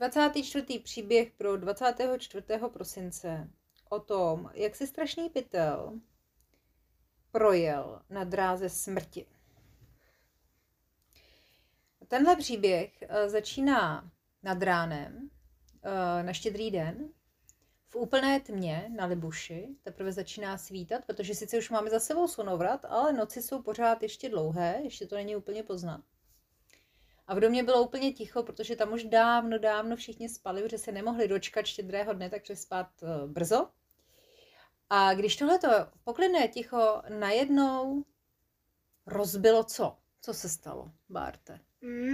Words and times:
24. 0.00 0.78
příběh 0.78 1.30
pro 1.30 1.56
24. 1.56 2.46
prosince 2.72 3.50
o 3.88 4.00
tom, 4.00 4.50
jak 4.54 4.76
se 4.76 4.86
strašný 4.86 5.28
pytel 5.28 6.00
projel 7.32 8.02
na 8.10 8.24
dráze 8.24 8.68
smrti. 8.68 9.26
Tenhle 12.08 12.36
příběh 12.36 13.02
eh, 13.02 13.28
začíná 13.28 14.10
nad 14.42 14.62
ránem, 14.62 15.30
eh, 15.82 16.22
na 16.22 16.32
štědrý 16.32 16.70
den, 16.70 17.08
v 17.88 17.96
úplné 17.96 18.40
tmě 18.40 18.90
na 18.96 19.06
Libuši, 19.06 19.68
teprve 19.82 20.12
začíná 20.12 20.58
svítat, 20.58 21.04
protože 21.04 21.34
sice 21.34 21.58
už 21.58 21.70
máme 21.70 21.90
za 21.90 22.00
sebou 22.00 22.28
slunovrat, 22.28 22.84
ale 22.84 23.12
noci 23.12 23.42
jsou 23.42 23.62
pořád 23.62 24.02
ještě 24.02 24.28
dlouhé, 24.28 24.80
ještě 24.82 25.06
to 25.06 25.14
není 25.14 25.36
úplně 25.36 25.62
poznat. 25.62 26.00
A 27.30 27.34
v 27.34 27.40
domě 27.40 27.62
bylo 27.62 27.82
úplně 27.82 28.12
ticho, 28.12 28.42
protože 28.42 28.76
tam 28.76 28.92
už 28.92 29.04
dávno, 29.04 29.58
dávno 29.58 29.96
všichni 29.96 30.28
spali, 30.28 30.62
protože 30.62 30.78
se 30.78 30.92
nemohli 30.92 31.28
dočkat 31.28 31.66
štědrého 31.66 32.12
dne, 32.12 32.30
takže 32.30 32.56
spát 32.56 32.86
eh, 33.02 33.26
brzo. 33.26 33.70
A 34.90 35.14
když 35.14 35.36
tohleto 35.36 35.68
poklidné 36.04 36.48
ticho 36.48 37.02
najednou 37.08 38.04
rozbilo 39.06 39.64
co? 39.64 39.96
Co 40.20 40.34
se 40.34 40.48
stalo, 40.48 40.92
Bárte? 41.08 41.60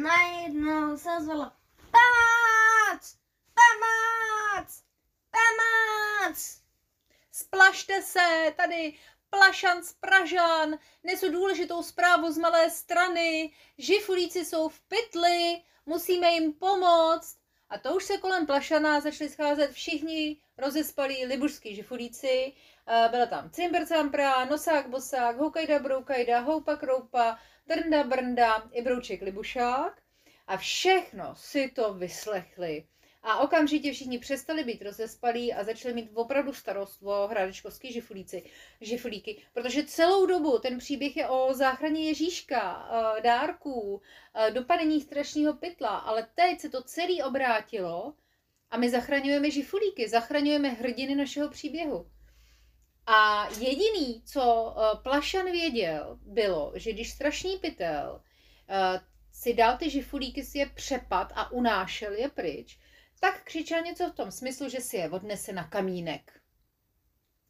Najednou 0.03 0.97
se 0.97 1.09
ozvalo 1.21 1.53
Pomoc! 1.77 3.19
Pomoc! 3.55 4.85
Pomoc! 5.31 6.63
Splašte 7.33 8.03
se, 8.03 8.55
tady 8.57 8.95
Plašan 9.31 9.83
z 9.83 9.93
Pražan, 9.93 10.79
nesu 11.05 11.33
důležitou 11.33 11.83
zprávu 11.83 12.33
z 12.33 12.39
malé 12.39 12.71
strany, 12.71 13.53
žifulíci 13.79 14.45
jsou 14.45 14.69
v 14.69 14.81
pytli, 14.81 15.63
musíme 15.87 16.31
jim 16.33 16.53
pomoct. 16.53 17.37
A 17.69 17.79
to 17.79 17.97
už 17.97 18.05
se 18.05 18.19
kolem 18.19 18.47
Plašana 18.47 19.01
začali 19.01 19.31
scházet 19.31 19.71
všichni 19.71 20.41
rozespalí 20.59 21.27
libušský 21.27 21.75
žifulíci. 21.75 22.53
Byla 23.11 23.27
tam 23.27 23.51
Cimber 23.51 23.87
Campra, 23.87 24.45
Nosák 24.45 24.89
Bosák, 24.89 25.37
Houkajda 25.37 25.79
Broukajda, 25.79 26.41
Houpa 26.41 26.77
Kroupa, 26.77 27.39
Drnda 27.67 28.05
Brnda 28.05 28.69
i 28.73 28.83
Brouček 28.83 29.23
Libušák. 29.23 30.03
A 30.47 30.57
všechno 30.57 31.35
si 31.37 31.69
to 31.69 31.95
vyslechli. 31.95 32.87
A 33.29 33.39
okamžitě 33.39 33.93
všichni 33.93 34.19
přestali 34.19 34.65
být 34.65 34.83
rozespalí 34.83 35.55
a 35.55 35.65
začali 35.65 35.95
mít 35.95 36.11
opravdu 36.15 36.53
starost 36.53 37.03
o 37.03 37.27
hradečkovský 37.27 37.93
žifulíci, 37.93 38.51
žifulíky, 38.81 39.43
protože 39.53 39.85
celou 39.85 40.27
dobu 40.27 40.59
ten 40.59 40.79
příběh 40.79 41.17
je 41.17 41.29
o 41.29 41.55
záchraně 41.55 42.05
Ježíška, 42.05 42.89
eh, 42.91 43.21
dárků, 43.21 44.03
eh, 44.35 44.51
dopadení 44.51 45.01
strašného 45.01 45.55
pytla, 45.55 45.97
ale 45.97 46.27
teď 46.35 46.61
se 46.61 46.69
to 46.69 46.83
celý 46.83 47.23
obrátilo 47.23 48.15
a 48.71 48.77
my 48.77 48.91
zachraňujeme 48.91 49.51
žifulíky, 49.51 50.09
zachraňujeme 50.09 50.69
hrdiny 50.69 51.15
našeho 51.15 51.49
příběhu. 51.49 52.11
A 53.07 53.49
jediný, 53.59 54.23
co 54.25 54.75
eh, 54.77 54.99
Plašan 55.03 55.47
věděl, 55.47 56.19
bylo, 56.23 56.73
že 56.75 56.93
když 56.93 57.11
strašný 57.11 57.57
pytel 57.57 58.23
si 59.33 59.55
dal 59.55 59.77
ty 59.77 59.91
žifulíky, 59.91 60.45
si 60.45 60.59
je 60.59 60.67
přepad 60.67 61.33
a 61.35 61.53
unášel 61.53 62.13
je 62.13 62.29
pryč, 62.29 62.79
tak 63.21 63.45
křičel 63.45 63.83
něco 63.83 64.11
v 64.11 64.15
tom 64.15 64.31
smyslu, 64.31 64.69
že 64.69 64.81
si 64.81 64.97
je 64.97 65.11
odnese 65.11 65.53
na 65.53 65.69
kamínek. 65.69 66.41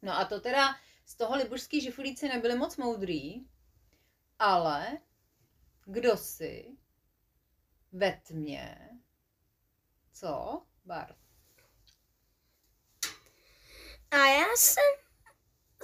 No 0.01 0.13
a 0.13 0.25
to 0.25 0.39
teda 0.41 0.75
z 1.05 1.15
toho 1.15 1.35
libušský 1.35 1.81
žifulíci 1.81 2.27
nebyli 2.27 2.55
moc 2.55 2.77
moudrý, 2.77 3.47
ale 4.39 4.97
kdo 5.85 6.17
si 6.17 6.77
ve 7.91 8.11
tmě, 8.11 8.89
co, 10.13 10.61
Bar? 10.85 11.15
A 14.11 14.17
já 14.17 14.45
jsem 14.55 14.83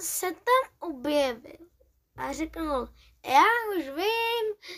se 0.00 0.26
tam 0.32 0.90
objevil 0.90 1.68
a 2.16 2.32
řekl, 2.32 2.88
já 3.24 3.44
už 3.78 3.84
vím, 3.84 4.74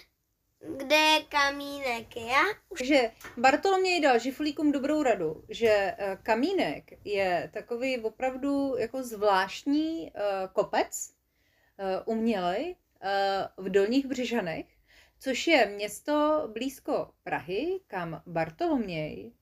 kde 0.76 0.96
je 0.96 1.22
kamínek, 1.28 2.16
já? 2.16 2.42
Že 2.82 3.10
Bartoloměj 3.36 4.00
dal 4.00 4.18
žifulíkům 4.18 4.72
dobrou 4.72 5.02
radu, 5.02 5.44
že 5.48 5.68
eh, 5.68 6.18
kamínek 6.22 6.84
je 7.04 7.50
takový 7.52 7.98
opravdu 7.98 8.76
jako 8.78 9.02
zvláštní 9.02 10.12
uh, 10.12 10.20
kopec, 10.52 11.10
uh, 11.78 12.14
umělej, 12.16 12.76
v 13.56 13.70
Dolních 13.70 14.06
Břižanech, 14.06 14.66
což 15.18 15.46
je 15.46 15.66
město 15.66 16.48
blízko 16.52 17.10
Prahy, 17.22 17.80
kam 17.86 18.22
Bartoloměj 18.26 19.32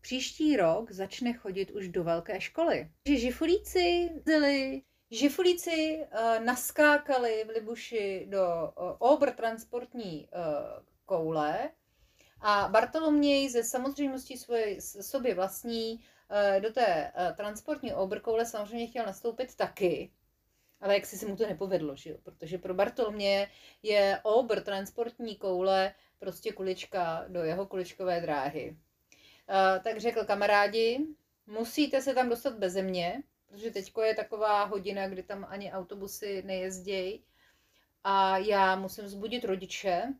příští 0.00 0.56
rok 0.56 0.92
začne 0.92 1.32
chodit 1.32 1.70
už 1.70 1.88
do 1.88 2.04
velké 2.04 2.40
školy. 2.40 2.90
Že 3.08 3.16
žifulíci 3.16 4.10
zili 4.26 4.82
Žifulíci 5.10 5.98
uh, 5.98 6.44
naskákali 6.44 7.44
v 7.44 7.48
Libuši 7.48 8.26
do 8.30 8.44
uh, 8.46 8.96
obr 8.98 9.30
transportní 9.30 10.28
uh, 10.28 10.84
koule 11.04 11.70
a 12.40 12.68
Bartoloměj 12.68 13.48
ze 13.48 13.64
samozřejmostí 13.64 14.36
svoje, 14.36 14.80
sobě 14.80 15.34
vlastní 15.34 16.04
do 16.60 16.72
té 16.72 17.12
transportní 17.36 17.92
koule 18.22 18.46
samozřejmě 18.46 18.86
chtěl 18.86 19.06
nastoupit 19.06 19.56
taky, 19.56 20.12
ale 20.80 20.94
jak 20.94 21.06
si 21.06 21.18
se 21.18 21.26
mu 21.26 21.36
to 21.36 21.46
nepovedlo, 21.46 21.96
že 21.96 22.10
jo? 22.10 22.16
protože 22.22 22.58
pro 22.58 22.74
Bartolomě 22.74 23.50
je 23.82 24.20
obr 24.22 24.60
transportní 24.60 25.36
koule 25.36 25.94
prostě 26.18 26.52
kulička 26.52 27.24
do 27.28 27.44
jeho 27.44 27.66
kuličkové 27.66 28.20
dráhy. 28.20 28.76
Tak 29.84 30.00
řekl 30.00 30.24
kamarádi, 30.24 31.06
musíte 31.46 32.02
se 32.02 32.14
tam 32.14 32.28
dostat 32.28 32.58
bez 32.58 32.72
země, 32.72 33.22
protože 33.54 33.70
teďko 33.70 34.02
je 34.02 34.14
taková 34.14 34.64
hodina, 34.64 35.08
kdy 35.08 35.22
tam 35.22 35.46
ani 35.48 35.72
autobusy 35.72 36.42
nejezdějí 36.46 37.24
a 38.04 38.38
já 38.38 38.76
musím 38.76 39.04
vzbudit 39.04 39.44
rodiče, 39.44 40.14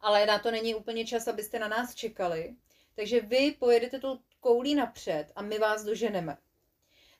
ale 0.00 0.26
na 0.26 0.38
to 0.38 0.50
není 0.50 0.74
úplně 0.74 1.06
čas, 1.06 1.28
abyste 1.28 1.58
na 1.58 1.68
nás 1.68 1.94
čekali. 1.94 2.54
Takže 2.94 3.20
vy 3.20 3.56
pojedete 3.58 4.00
tou 4.00 4.18
koulí 4.40 4.74
napřed 4.74 5.26
a 5.36 5.42
my 5.42 5.58
vás 5.58 5.84
doženeme. 5.84 6.36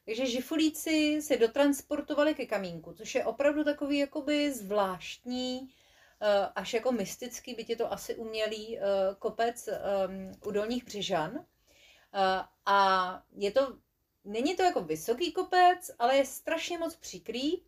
Takže 0.05 0.27
žifulíci 0.27 1.23
se 1.23 1.37
dotransportovali 1.37 2.35
ke 2.35 2.47
kamínku, 2.47 2.93
což 2.93 3.15
je 3.15 3.25
opravdu 3.25 3.65
takový 3.65 3.99
jakoby 3.99 4.53
zvláštní, 4.53 5.69
eh, 6.21 6.49
až 6.55 6.75
jako 6.75 6.93
mystický, 6.93 7.55
byť 7.55 7.71
je 7.71 7.77
to 7.77 7.93
asi 7.93 8.15
umělý 8.15 8.79
eh, 8.79 8.83
kopec 9.19 9.69
ehm, 9.69 10.33
u 10.45 10.51
Dolních 10.51 10.85
Břižan. 10.85 11.45
Eh, 12.15 12.45
a 12.67 13.23
je 13.37 13.51
to 13.51 13.77
Není 14.25 14.57
to 14.57 14.63
jako 14.63 14.81
vysoký 14.81 15.33
kopec, 15.33 15.91
ale 15.99 16.17
je 16.17 16.27
strašně 16.27 16.79
moc 16.79 16.97
přikrý, 16.97 17.57
uh, 17.57 17.63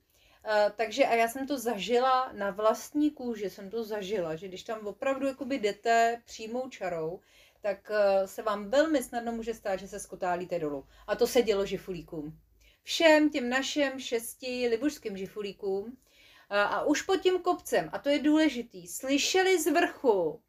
takže 0.77 1.05
a 1.05 1.15
já 1.15 1.29
jsem 1.29 1.47
to 1.47 1.59
zažila 1.59 2.33
na 2.33 2.51
vlastní 2.51 3.11
kůži, 3.11 3.51
jsem 3.51 3.71
to 3.71 3.85
zažila, 3.85 4.37
že 4.37 4.49
když 4.49 4.63
tam 4.63 4.87
opravdu 4.87 5.27
jakoby 5.27 5.59
jdete 5.59 6.23
přímou 6.25 6.69
čarou, 6.69 7.21
tak 7.61 7.91
uh, 7.91 8.27
se 8.27 8.43
vám 8.43 8.71
velmi 8.71 9.03
snadno 9.03 9.33
může 9.33 9.55
stát, 9.55 9.77
že 9.77 9.89
se 9.89 10.01
skotálíte 10.01 10.59
dolů. 10.59 10.87
A 11.07 11.17
to 11.17 11.27
se 11.27 11.43
dělo 11.43 11.67
žifulíkům. 11.67 12.39
Všem 12.83 13.31
těm 13.31 13.49
našem 13.49 14.01
šesti 14.01 14.69
libušským 14.69 15.17
žifulíkům 15.17 15.85
uh, 15.85 15.93
a 16.51 16.85
už 16.85 17.03
pod 17.03 17.17
tím 17.17 17.39
kopcem, 17.39 17.91
a 17.93 17.99
to 17.99 18.09
je 18.09 18.19
důležitý, 18.19 18.89
slyšeli 18.89 19.63
z 19.63 19.67
vrchu 19.67 20.41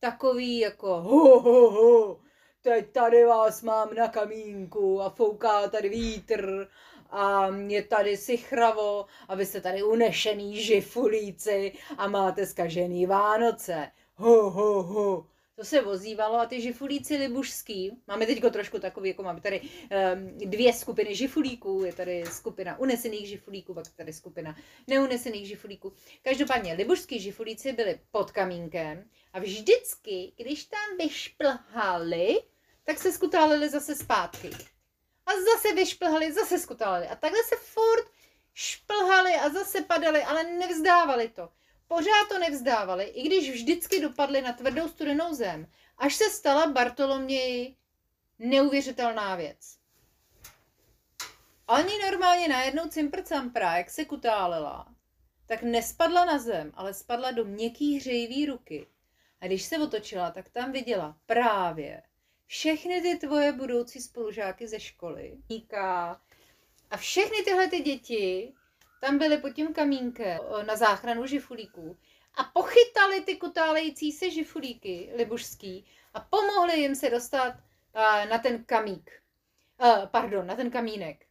takový 0.00 0.58
jako 0.58 1.00
ho, 1.00 1.40
ho, 1.40 1.70
ho, 1.70 2.20
teď 2.62 2.92
tady 2.92 3.24
vás 3.24 3.62
mám 3.62 3.94
na 3.94 4.08
kamínku 4.08 5.02
a 5.02 5.10
fouká 5.10 5.68
tady 5.68 5.88
vítr 5.88 6.68
a 7.10 7.48
je 7.66 7.82
tady 7.82 8.16
sichravo 8.16 9.06
a 9.28 9.34
vy 9.34 9.46
jste 9.46 9.60
tady 9.60 9.82
unešený 9.82 10.62
žifulíci 10.62 11.72
a 11.98 12.08
máte 12.08 12.46
skažený 12.46 13.06
Vánoce. 13.06 13.90
Ho, 14.14 14.50
ho, 14.50 14.82
ho. 14.82 15.26
To 15.60 15.66
se 15.66 15.80
vozívalo 15.80 16.38
a 16.38 16.46
ty 16.46 16.60
žifulíci 16.60 17.16
libušský, 17.16 18.02
máme 18.06 18.26
teď 18.26 18.42
trošku 18.52 18.78
takový, 18.78 19.08
jako 19.08 19.22
máme 19.22 19.40
tady 19.40 19.60
um, 19.60 20.38
dvě 20.38 20.72
skupiny 20.72 21.14
žifulíků, 21.14 21.82
je 21.84 21.92
tady 21.92 22.24
skupina 22.26 22.78
unesených 22.78 23.28
žifulíků, 23.28 23.74
pak 23.74 23.84
tady 23.96 24.12
skupina 24.12 24.56
neunesených 24.86 25.46
žifulíků. 25.48 25.92
Každopádně 26.22 26.74
libušský 26.74 27.20
žifulíci 27.20 27.72
byli 27.72 28.00
pod 28.10 28.30
kamínkem 28.30 29.04
a 29.32 29.40
vždycky, 29.40 30.32
když 30.36 30.64
tam 30.64 30.96
vyšplhali, 30.98 32.42
tak 32.84 32.98
se 32.98 33.12
skutálili 33.12 33.68
zase 33.68 33.94
zpátky. 33.94 34.50
A 35.26 35.30
zase 35.30 35.74
vyšplhali, 35.74 36.32
zase 36.32 36.58
skutálili. 36.58 37.08
A 37.08 37.16
takhle 37.16 37.40
se 37.44 37.56
furt 37.56 38.06
šplhali 38.54 39.34
a 39.34 39.48
zase 39.48 39.82
padali, 39.82 40.22
ale 40.22 40.44
nevzdávali 40.44 41.28
to. 41.28 41.48
Pořád 41.90 42.28
to 42.28 42.38
nevzdávali, 42.38 43.04
i 43.04 43.22
když 43.22 43.50
vždycky 43.50 44.00
dopadli 44.00 44.42
na 44.42 44.52
tvrdou 44.52 44.88
studenou 44.88 45.34
zem, 45.34 45.66
až 45.98 46.14
se 46.14 46.24
stala 46.24 46.66
Bartoloměji 46.66 47.76
neuvěřitelná 48.38 49.36
věc. 49.36 49.78
Oni 51.66 51.98
normálně 51.98 52.48
najednou 52.48 52.88
cimpr 52.88 53.22
campra, 53.22 53.76
jak 53.76 53.90
se 53.90 54.04
kutálela, 54.04 54.94
tak 55.46 55.62
nespadla 55.62 56.24
na 56.24 56.38
zem, 56.38 56.72
ale 56.74 56.94
spadla 56.94 57.30
do 57.30 57.44
měkký 57.44 57.98
hřejivý 57.98 58.46
ruky. 58.46 58.86
A 59.40 59.46
když 59.46 59.62
se 59.62 59.78
otočila, 59.78 60.30
tak 60.30 60.48
tam 60.48 60.72
viděla 60.72 61.16
právě 61.26 62.02
všechny 62.46 63.02
ty 63.02 63.16
tvoje 63.16 63.52
budoucí 63.52 64.00
spolužáky 64.00 64.68
ze 64.68 64.80
školy. 64.80 65.38
A 66.90 66.96
všechny 66.96 67.42
tyhle 67.44 67.68
ty 67.68 67.80
děti 67.80 68.54
tam 69.00 69.18
byly 69.18 69.38
pod 69.38 69.50
tím 69.50 69.74
kamínkem 69.74 70.38
na 70.66 70.76
záchranu 70.76 71.26
žifulíků 71.26 71.98
a 72.34 72.44
pochytali 72.44 73.20
ty 73.20 73.36
kutálející 73.36 74.12
se 74.12 74.30
žifulíky 74.30 75.12
libušský 75.16 75.86
a 76.14 76.20
pomohli 76.20 76.80
jim 76.80 76.94
se 76.94 77.10
dostat 77.10 77.54
uh, 77.54 78.30
na 78.30 78.38
ten 78.38 78.64
kamík. 78.64 79.22
Uh, 79.82 80.06
pardon, 80.06 80.46
na 80.46 80.56
ten 80.56 80.70
kamínek. 80.70 81.26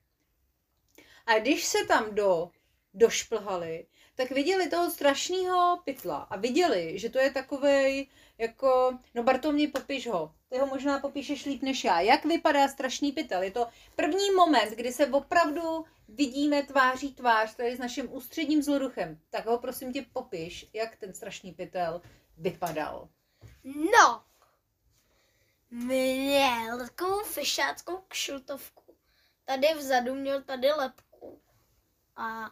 A 1.25 1.39
když 1.39 1.66
se 1.66 1.77
tam 1.88 2.16
do, 2.16 2.51
došplhali, 2.94 3.88
tak 4.15 4.31
viděli 4.31 4.69
toho 4.69 4.91
strašného 4.91 5.81
pytla 5.86 6.18
a 6.18 6.38
viděli, 6.38 7.00
že 7.00 7.09
to 7.09 7.19
je 7.19 7.31
takovej, 7.31 8.07
jako, 8.38 8.97
no 9.15 9.24
Bartolmě, 9.24 9.68
popiš 9.68 10.07
ho. 10.07 10.36
Ty 10.50 10.57
ho 10.57 10.65
možná 10.65 11.00
popíšeš 11.00 11.45
líp 11.45 11.62
než 11.62 11.83
já. 11.83 12.00
Jak 12.00 12.25
vypadá 12.25 12.68
strašný 12.68 13.12
pytel? 13.12 13.44
Je 13.44 13.51
to 13.51 13.68
první 13.95 14.31
moment, 14.31 14.71
kdy 14.71 14.91
se 14.91 15.07
opravdu 15.07 15.86
vidíme 16.07 16.63
tváří 16.63 17.13
tvář 17.13 17.56
tady 17.56 17.75
s 17.75 17.80
naším 17.80 18.13
ústředním 18.13 18.63
zloduchem. 18.63 19.19
Tak 19.30 19.45
ho 19.45 19.57
prosím 19.57 19.94
tě 19.94 20.06
popiš, 20.13 20.69
jak 20.74 20.95
ten 20.95 21.13
strašný 21.13 21.51
pytel 21.51 22.01
vypadal. 22.38 23.09
No, 23.63 24.24
měl 25.69 26.77
takovou 26.77 27.24
fišáckou 27.24 27.97
kšiltovku. 28.07 28.95
Tady 29.45 29.68
vzadu 29.77 30.15
měl 30.15 30.41
tady 30.44 30.71
lepku. 30.71 31.41
A, 32.15 32.51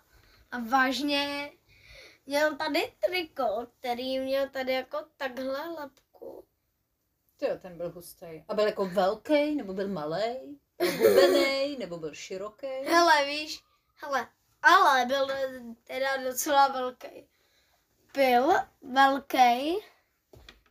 a 0.52 0.60
vážně 0.60 1.52
měl 2.26 2.56
tady 2.56 2.94
triko, 3.00 3.68
který 3.80 4.20
měl 4.20 4.50
tady 4.50 4.74
jako 4.74 4.98
takhle 5.18 5.70
lepku. 5.70 6.46
Jo, 7.42 7.58
ten 7.62 7.78
byl 7.78 7.92
hustý. 7.92 8.44
A 8.48 8.54
byl 8.54 8.66
jako 8.66 8.86
velký, 8.86 9.56
nebo 9.56 9.74
byl 9.74 9.88
malý? 9.88 10.60
Byl 10.78 10.92
hubený, 10.92 11.78
nebo 11.78 11.98
byl 11.98 12.14
široký? 12.14 12.68
Hele, 12.68 13.26
víš, 13.26 13.64
hele, 13.96 14.28
ale 14.62 15.06
byl 15.06 15.28
teda 15.84 16.18
docela 16.18 16.68
velký. 16.68 17.28
Byl 18.14 18.54
velký, 18.82 19.78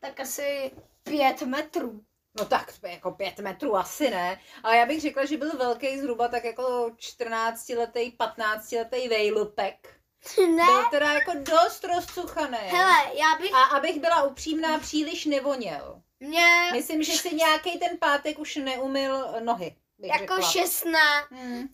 tak 0.00 0.20
asi 0.20 0.72
pět 1.02 1.42
metrů. 1.42 2.04
No 2.38 2.44
tak 2.44 2.74
jako 2.82 3.10
pět 3.10 3.38
metrů 3.38 3.76
asi 3.76 4.10
ne, 4.10 4.40
ale 4.62 4.76
já 4.76 4.86
bych 4.86 5.00
řekla, 5.00 5.24
že 5.24 5.36
byl 5.36 5.56
velký 5.56 5.98
zhruba 5.98 6.28
tak 6.28 6.44
jako 6.44 6.90
14 6.96 7.68
letý, 7.68 8.10
15 8.10 8.72
letý 8.72 9.08
vejlupek. 9.08 9.96
Ne? 10.38 10.64
Byl 10.64 10.84
teda 10.90 11.12
jako 11.12 11.32
dost 11.34 11.84
rozcuchaný. 11.84 12.58
Hele, 12.58 13.14
já 13.14 13.38
bych... 13.40 13.54
A 13.54 13.62
abych 13.62 14.00
byla 14.00 14.22
upřímná, 14.22 14.78
příliš 14.78 15.24
nevoněl. 15.24 16.02
Mě... 16.20 16.46
Myslím, 16.72 17.02
že 17.02 17.12
si 17.12 17.34
nějaký 17.34 17.78
ten 17.78 17.98
pátek 17.98 18.38
už 18.38 18.56
neumil 18.56 19.26
nohy. 19.40 19.76
Bych 19.98 20.10
jako 20.10 20.34
řekla. 20.34 20.50
16. 20.50 20.94
Hmm. 21.30 21.68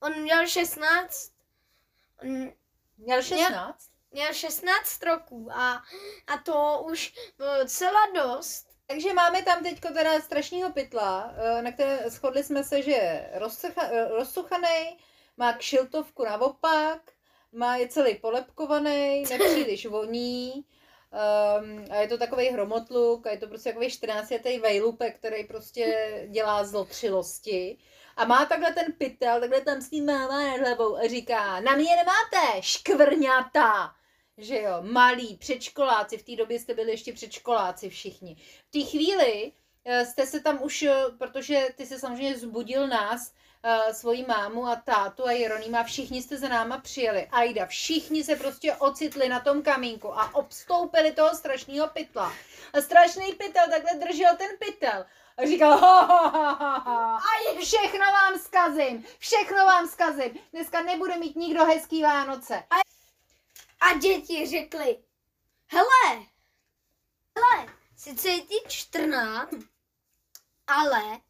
On 0.00 0.20
měl 0.20 0.46
16. 0.46 1.32
On 2.22 2.50
Měl 2.98 3.22
16? 3.22 3.90
měl 4.10 4.32
16 4.32 5.02
roků 5.02 5.48
a, 5.52 5.82
a 6.26 6.38
to 6.44 6.82
už 6.90 7.14
bylo 7.38 7.58
docela 7.58 8.00
dost. 8.14 8.69
Takže 8.90 9.14
máme 9.14 9.42
tam 9.42 9.62
teďko 9.62 9.88
teda 9.88 10.20
strašného 10.20 10.72
pytla, 10.72 11.34
eh, 11.36 11.62
na 11.62 11.72
které 11.72 12.10
shodli 12.10 12.42
jsme 12.44 12.64
se, 12.64 12.82
že 12.82 12.90
je 12.90 13.30
rozsucha, 13.34 13.82
eh, 13.86 14.08
rozsuchaný, 14.08 14.98
má 15.36 15.52
kšiltovku 15.52 16.24
naopak, 16.24 16.98
má 17.52 17.76
je 17.76 17.88
celý 17.88 18.14
polepkovaný, 18.14 19.22
nepříliš 19.30 19.86
voní, 19.86 20.52
um, 20.54 21.84
a 21.90 21.96
je 21.96 22.08
to 22.08 22.18
takový 22.18 22.48
hromotluk, 22.48 23.26
a 23.26 23.30
je 23.30 23.38
to 23.38 23.46
prostě 23.46 23.70
takový 23.70 23.90
14 23.90 24.30
letý 24.30 24.58
vejlupek, 24.58 25.18
který 25.18 25.44
prostě 25.44 26.10
dělá 26.30 26.64
zlotřilosti. 26.64 27.78
A 28.16 28.24
má 28.24 28.46
takhle 28.46 28.72
ten 28.72 28.92
pytel, 28.92 29.40
takhle 29.40 29.60
tam 29.60 29.80
s 29.80 29.90
ním 29.90 30.06
mává 30.06 30.38
nad 30.38 30.56
hlavou 30.56 30.96
a 30.96 31.08
říká, 31.08 31.60
na 31.60 31.76
mě 31.76 31.96
nemáte, 31.96 32.62
škvrňata! 32.62 33.99
Že 34.40 34.62
jo, 34.62 34.76
malí 34.80 35.36
předškoláci, 35.36 36.18
v 36.18 36.22
té 36.22 36.36
době 36.36 36.58
jste 36.58 36.74
byli 36.74 36.90
ještě 36.90 37.12
předškoláci 37.12 37.88
všichni. 37.88 38.36
V 38.68 38.70
té 38.70 38.90
chvíli 38.90 39.52
eh, 39.84 40.06
jste 40.06 40.26
se 40.26 40.40
tam 40.40 40.62
už, 40.62 40.82
eh, 40.82 40.94
protože 41.18 41.68
ty 41.76 41.86
se 41.86 41.98
samozřejmě 41.98 42.38
zbudil 42.38 42.88
nás, 42.88 43.32
uh, 43.64 43.92
svoji 43.92 44.24
mámu 44.28 44.66
a 44.66 44.76
tátu 44.76 45.26
a 45.26 45.32
Jeronýma, 45.32 45.82
všichni 45.82 46.22
jste 46.22 46.36
za 46.36 46.48
náma 46.48 46.78
přijeli. 46.78 47.28
Ajda, 47.32 47.66
všichni 47.66 48.24
se 48.24 48.36
prostě 48.36 48.74
ocitli 48.74 49.28
na 49.28 49.40
tom 49.40 49.62
kamínku 49.62 50.18
a 50.18 50.34
obstoupili 50.34 51.12
toho 51.12 51.34
strašného 51.34 51.88
pytla. 51.88 52.32
A 52.72 52.80
strašný 52.80 53.32
pytel 53.32 53.64
takhle 53.70 54.06
držel 54.06 54.36
ten 54.36 54.50
pytel. 54.58 55.06
A 55.36 55.46
říkal, 55.46 55.78
ha, 55.78 56.00
ha, 56.00 56.28
ha, 56.28 56.52
ha, 56.52 56.78
ha. 56.78 57.18
všechno 57.60 58.06
vám 58.12 58.38
zkazím, 58.38 59.04
všechno 59.18 59.56
vám 59.56 59.88
zkazím. 59.88 60.38
Dneska 60.52 60.82
nebude 60.82 61.16
mít 61.16 61.36
nikdo 61.36 61.64
hezký 61.64 62.02
Vánoce. 62.02 62.54
A 62.70 62.76
děti 64.00 64.46
řekli, 64.46 64.98
hele, 65.66 66.26
hele, 67.36 67.74
sice 67.96 68.28
je 68.28 68.40
ti 68.40 68.56
14, 68.68 69.50
ale, 70.66 71.20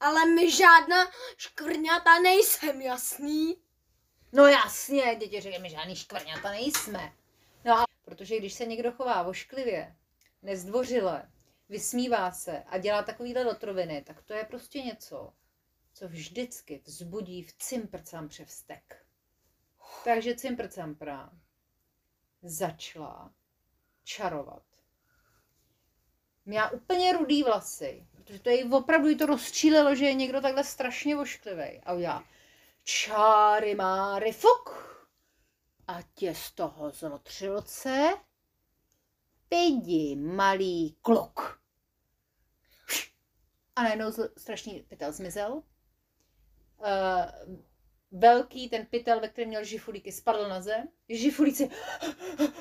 ale 0.00 0.26
my 0.26 0.50
žádná 0.50 1.10
škvrňata 1.36 2.18
nejsem, 2.18 2.82
jasný? 2.82 3.62
No 4.32 4.46
jasně, 4.46 5.16
děti 5.16 5.40
řekli, 5.40 5.58
my 5.58 5.70
žádný 5.70 5.96
škvrňata 5.96 6.50
nejsme. 6.50 7.12
No 7.64 7.78
a 7.78 7.84
protože 8.04 8.38
když 8.38 8.54
se 8.54 8.66
někdo 8.66 8.92
chová 8.92 9.22
vošklivě, 9.22 9.96
nezdvořile, 10.42 11.30
vysmívá 11.68 12.32
se 12.32 12.62
a 12.62 12.78
dělá 12.78 13.02
takovýhle 13.02 13.44
lotroviny, 13.44 14.02
tak 14.02 14.22
to 14.22 14.34
je 14.34 14.44
prostě 14.44 14.82
něco, 14.82 15.32
co 15.92 16.08
vždycky 16.08 16.82
vzbudí 16.84 17.42
v 17.42 17.52
cimprcam 17.52 18.28
převstek. 18.28 19.06
Takže 20.04 20.34
cimprcampra 20.34 21.30
začala 22.42 23.32
čarovat. 24.04 24.62
Měla 26.44 26.70
úplně 26.70 27.12
rudý 27.12 27.42
vlasy, 27.42 28.06
protože 28.14 28.38
to 28.38 28.50
jej 28.50 28.68
opravdu 28.72 29.08
jí 29.08 29.16
to 29.16 29.26
rozčílilo, 29.26 29.94
že 29.94 30.04
je 30.04 30.14
někdo 30.14 30.40
takhle 30.40 30.64
strašně 30.64 31.16
vošklivý. 31.16 31.80
A 31.84 31.92
udělá 31.92 32.24
čáry 32.82 33.74
máry 33.74 34.32
fuk. 34.32 34.88
A 35.88 36.02
tě 36.14 36.34
z 36.34 36.52
toho 36.52 36.90
zlotřilce 36.90 38.14
pidi 39.48 40.16
malý 40.16 40.96
kluk. 41.02 41.60
A 43.76 43.82
najednou 43.82 44.12
strašný 44.36 44.80
pytel 44.88 45.12
zmizel. 45.12 45.52
Uh, 45.52 45.64
velký 48.10 48.68
ten 48.68 48.86
pytel, 48.86 49.20
ve 49.20 49.28
kterém 49.28 49.48
měl 49.48 49.64
žifulíky, 49.64 50.12
spadl 50.12 50.48
na 50.48 50.60
zem. 50.60 50.88
Žifulíci, 51.08 51.70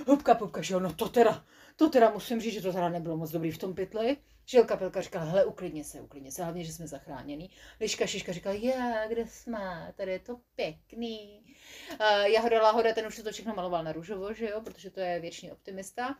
hubka 0.07 0.35
pupka, 0.35 0.61
že 0.61 0.73
jo, 0.73 0.79
no 0.79 0.93
to 0.93 1.09
teda, 1.09 1.45
to 1.75 1.89
teda 1.89 2.09
musím 2.09 2.41
říct, 2.41 2.53
že 2.53 2.61
to 2.61 2.73
teda 2.73 2.89
nebylo 2.89 3.17
moc 3.17 3.31
dobrý 3.31 3.51
v 3.51 3.57
tom 3.57 3.75
pytli. 3.75 4.17
Žilka 4.49 4.77
Pilka 4.77 5.01
říkala, 5.01 5.25
hele, 5.25 5.45
uklidně 5.45 5.83
se, 5.83 6.01
uklidně 6.01 6.31
se, 6.31 6.43
hlavně, 6.43 6.63
že 6.63 6.73
jsme 6.73 6.87
zachráněni. 6.87 7.49
Liška 7.81 8.05
Šiška 8.05 8.31
říkala, 8.31 8.55
je, 8.55 9.05
kde 9.09 9.27
jsme, 9.27 9.93
tady 9.95 10.11
je 10.11 10.19
to 10.19 10.39
pěkný. 10.55 11.43
Uh, 11.91 12.25
Jahoda 12.25 12.61
Lahoda, 12.61 12.93
ten 12.93 13.07
už 13.07 13.15
se 13.15 13.23
to 13.23 13.31
všechno 13.31 13.55
maloval 13.55 13.83
na 13.83 13.91
růžovo, 13.91 14.33
že 14.33 14.49
jo, 14.49 14.61
protože 14.61 14.91
to 14.91 14.99
je 14.99 15.19
věčný 15.19 15.51
optimista. 15.51 16.07
Uh, 16.07 16.15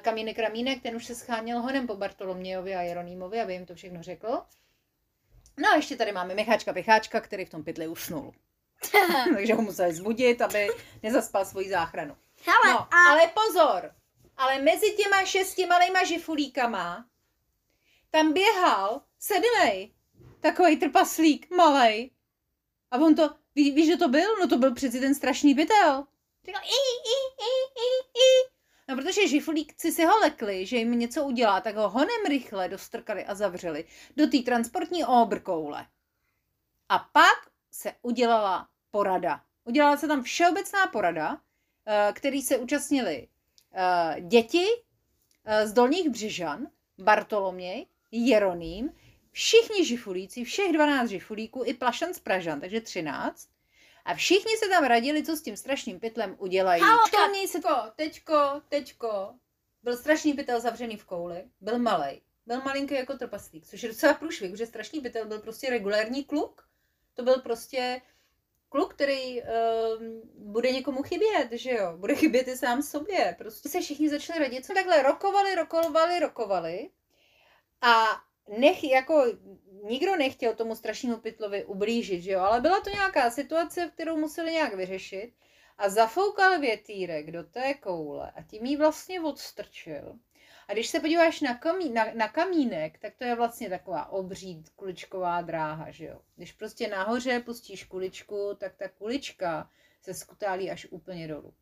Kamínek 0.00 0.38
Ramínek, 0.38 0.82
ten 0.82 0.96
už 0.96 1.06
se 1.06 1.14
scháněl 1.14 1.60
honem 1.60 1.86
po 1.86 1.96
Bartolomějovi 1.96 2.74
a 2.74 2.82
Jeronýmovi, 2.82 3.40
aby 3.40 3.52
jim 3.52 3.66
to 3.66 3.74
všechno 3.74 4.02
řekl. 4.02 4.42
No 5.58 5.68
a 5.72 5.76
ještě 5.76 5.96
tady 5.96 6.12
máme 6.12 6.34
Micháčka 6.34 6.72
Picháčka, 6.72 7.20
který 7.20 7.44
v 7.44 7.50
tom 7.50 7.64
pytli 7.64 7.88
usnul. 7.88 8.32
Takže 9.34 9.54
ho 9.54 9.62
museli 9.62 9.94
zbudit, 9.94 10.42
aby 10.42 10.68
nezaspal 11.02 11.44
svoji 11.44 11.70
záchranu. 11.70 12.16
Hele, 12.46 12.74
No, 12.74 12.80
a 12.80 13.10
ale 13.10 13.30
pozor, 13.34 13.90
ale 14.36 14.58
mezi 14.58 14.96
těma 14.96 15.24
šesti 15.24 15.66
malejma 15.66 16.04
žifulíkama 16.04 17.04
tam 18.12 18.32
běhal 18.32 19.02
sedmej, 19.18 19.92
takový 20.40 20.76
trpaslík, 20.76 21.50
malej. 21.50 22.10
A 22.90 22.96
on 22.96 23.14
to, 23.14 23.34
ví, 23.54 23.70
víš, 23.70 23.86
že 23.86 23.96
to 23.96 24.08
byl? 24.08 24.36
No 24.40 24.48
to 24.48 24.56
byl 24.56 24.74
přeci 24.74 25.00
ten 25.00 25.14
strašný 25.14 25.54
pytel. 25.54 26.06
Říkal 26.46 26.62
i, 26.62 26.66
i, 26.66 27.16
i, 27.44 27.52
i, 27.80 27.88
i. 28.18 28.52
No 28.88 28.96
protože 28.96 29.28
žifulíkci 29.28 29.92
si 29.92 30.04
ho 30.04 30.18
lekli, 30.18 30.66
že 30.66 30.76
jim 30.76 30.98
něco 30.98 31.24
udělá, 31.24 31.60
tak 31.60 31.76
ho 31.76 31.88
honem 31.88 32.26
rychle 32.28 32.68
dostrkali 32.68 33.24
a 33.24 33.34
zavřeli 33.34 33.84
do 34.16 34.26
té 34.26 34.38
transportní 34.38 35.04
obrkoule. 35.04 35.86
A 36.88 36.98
pak 36.98 37.50
se 37.70 37.92
udělala 38.02 38.68
porada. 38.92 39.40
Udělala 39.64 39.96
se 39.96 40.08
tam 40.08 40.22
všeobecná 40.22 40.86
porada, 40.86 41.40
eh, 41.86 42.12
který 42.12 42.42
se 42.42 42.58
účastnili 42.58 43.28
eh, 43.74 44.20
děti 44.20 44.66
eh, 45.44 45.66
z 45.66 45.72
Dolních 45.72 46.08
Břežan, 46.08 46.66
Bartoloměj, 46.98 47.86
Jeroným, 48.10 48.90
všichni 49.30 49.84
žifulíci, 49.84 50.44
všech 50.44 50.72
12 50.72 51.08
žifulíků 51.08 51.62
i 51.64 51.74
Plašan 51.74 52.14
z 52.14 52.18
Pražan, 52.18 52.60
takže 52.60 52.80
13. 52.80 53.48
A 54.04 54.14
všichni 54.14 54.56
se 54.56 54.68
tam 54.68 54.84
radili, 54.84 55.22
co 55.22 55.36
s 55.36 55.42
tím 55.42 55.56
strašným 55.56 56.00
pytlem 56.00 56.36
udělají. 56.38 56.82
Halo, 56.82 57.02
Školní 57.06 57.48
se 57.48 57.60
to, 57.60 57.76
teďko, 57.96 58.62
teďko. 58.68 59.34
Byl 59.82 59.96
strašný 59.96 60.34
pytel 60.34 60.60
zavřený 60.60 60.96
v 60.96 61.04
kouli, 61.04 61.44
byl 61.60 61.78
malej. 61.78 62.20
Byl 62.46 62.60
malinký 62.60 62.94
jako 62.94 63.14
trpaslík, 63.18 63.66
což 63.66 63.82
je 63.82 63.88
docela 63.88 64.14
průšvih, 64.14 64.50
protože 64.50 64.66
strašný 64.66 65.00
bytel 65.00 65.26
byl 65.26 65.38
prostě 65.38 65.70
regulární 65.70 66.24
kluk. 66.24 66.68
To 67.14 67.22
byl 67.22 67.40
prostě 67.40 68.00
kluk, 68.72 68.94
který 68.94 69.42
uh, 69.42 69.48
bude 70.36 70.72
někomu 70.72 71.02
chybět, 71.02 71.48
že 71.52 71.70
jo? 71.70 71.96
Bude 71.96 72.14
chybět 72.14 72.48
i 72.48 72.56
sám 72.56 72.82
sobě. 72.82 73.34
Prostě 73.38 73.68
se 73.68 73.80
všichni 73.80 74.08
začali 74.08 74.38
radit, 74.38 74.66
co 74.66 74.74
takhle 74.74 75.02
rokovali, 75.02 75.54
rokovali, 75.54 76.20
rokovali. 76.20 76.90
A 77.82 78.04
nech, 78.58 78.84
jako 78.84 79.24
nikdo 79.84 80.16
nechtěl 80.16 80.54
tomu 80.54 80.74
strašnému 80.74 81.16
pytlovi 81.16 81.64
ublížit, 81.64 82.22
že 82.22 82.32
jo? 82.32 82.40
Ale 82.40 82.60
byla 82.60 82.80
to 82.80 82.90
nějaká 82.90 83.30
situace, 83.30 83.90
kterou 83.94 84.16
museli 84.16 84.52
nějak 84.52 84.74
vyřešit. 84.74 85.32
A 85.78 85.88
zafoukal 85.88 86.60
větýrek 86.60 87.30
do 87.30 87.44
té 87.44 87.74
koule 87.74 88.32
a 88.36 88.42
tím 88.42 88.64
ji 88.64 88.76
vlastně 88.76 89.20
odstrčil. 89.20 90.18
A 90.72 90.74
když 90.74 90.88
se 90.88 91.00
podíváš 91.00 91.40
na, 91.40 91.54
kamí, 91.54 91.90
na, 91.90 92.04
na 92.14 92.28
kamínek, 92.28 92.98
tak 92.98 93.14
to 93.16 93.24
je 93.24 93.36
vlastně 93.36 93.68
taková 93.68 94.06
obří 94.06 94.64
kuličková 94.76 95.42
dráha, 95.42 95.90
že 95.90 96.04
jo. 96.04 96.20
Když 96.36 96.52
prostě 96.52 96.88
nahoře 96.88 97.40
pustíš 97.40 97.84
kuličku, 97.84 98.56
tak 98.58 98.76
ta 98.76 98.88
kulička 98.88 99.70
se 100.02 100.14
skutálí 100.14 100.70
až 100.70 100.86
úplně 100.90 101.28
dolů. 101.28 101.54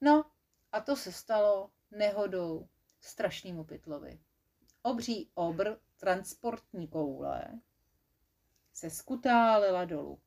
No 0.00 0.24
a 0.72 0.80
to 0.80 0.96
se 0.96 1.12
stalo 1.12 1.70
nehodou 1.90 2.68
strašnýmu 3.00 3.64
pytlovi. 3.64 4.18
Obří 4.82 5.30
obr 5.34 5.76
transportní 5.96 6.88
koule 6.88 7.44
se 8.74 8.90
skutálila 8.90 9.84
dolů. 9.84 10.18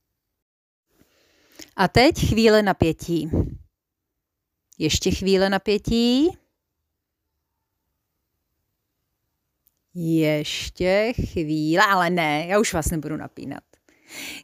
A 1.75 1.87
teď 1.87 2.29
chvíle 2.29 2.61
napětí. 2.61 3.29
Ještě 4.77 5.11
chvíle 5.11 5.49
napětí. 5.49 6.40
Ještě 9.95 11.13
chvíle, 11.31 11.83
ale 11.85 12.09
ne, 12.09 12.45
já 12.47 12.59
už 12.59 12.73
vás 12.73 12.91
nebudu 12.91 13.17
napínat. 13.17 13.63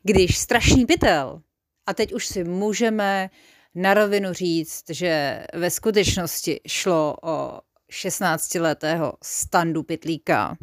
Když 0.03 0.37
strašný 0.37 0.85
pytel, 0.85 1.41
a 1.85 1.93
teď 1.93 2.13
už 2.13 2.27
si 2.27 2.43
můžeme 2.43 3.29
na 3.75 3.93
rovinu 3.93 4.33
říct, 4.33 4.83
že 4.89 5.43
ve 5.53 5.69
skutečnosti 5.69 6.61
šlo 6.67 7.15
o 7.23 7.59
16-letého 7.91 9.13
standu 9.23 9.83
pytlíka, 9.83 10.57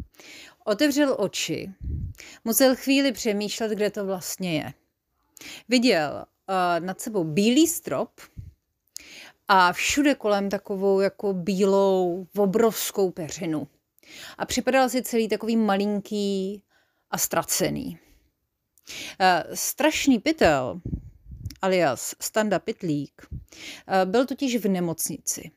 otevřel 0.65 1.15
oči, 1.19 1.69
musel 2.43 2.75
chvíli 2.75 3.11
přemýšlet, 3.11 3.71
kde 3.71 3.89
to 3.89 4.05
vlastně 4.05 4.55
je. 4.55 4.73
Viděl 5.69 6.25
uh, 6.49 6.85
nad 6.85 7.01
sebou 7.01 7.23
bílý 7.23 7.67
strop 7.67 8.11
a 9.47 9.73
všude 9.73 10.15
kolem 10.15 10.49
takovou 10.49 10.99
jako 10.99 11.33
bílou 11.33 12.27
obrovskou 12.37 13.11
peřinu. 13.11 13.67
A 14.37 14.45
připadal 14.45 14.89
si 14.89 15.01
celý 15.03 15.27
takový 15.27 15.57
malinký 15.57 16.63
a 17.11 17.17
ztracený. 17.17 17.99
Uh, 19.19 19.53
strašný 19.53 20.19
pytel, 20.19 20.81
alias 21.61 22.15
Standa 22.21 22.59
Pitlík, 22.59 23.27
uh, 23.31 23.39
byl 24.05 24.25
totiž 24.25 24.55
v 24.55 24.67
nemocnici. 24.67 25.51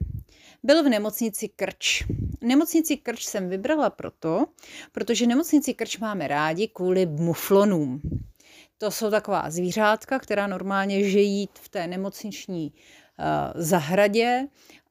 Byl 0.62 0.82
v 0.82 0.88
nemocnici 0.88 1.48
Krč. 1.48 2.04
Nemocnici 2.40 2.96
Krč 2.96 3.24
jsem 3.24 3.48
vybrala 3.48 3.90
proto, 3.90 4.46
protože 4.92 5.26
nemocnici 5.26 5.74
Krč 5.74 5.98
máme 5.98 6.28
rádi 6.28 6.68
kvůli 6.68 7.06
muflonům. 7.06 8.00
To 8.78 8.90
jsou 8.90 9.10
taková 9.10 9.50
zvířátka, 9.50 10.18
která 10.18 10.46
normálně 10.46 11.04
žijí 11.04 11.48
v 11.60 11.68
té 11.68 11.86
nemocniční 11.86 12.72
uh, 12.72 13.62
zahradě 13.62 14.46